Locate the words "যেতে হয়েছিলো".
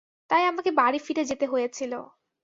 1.25-1.99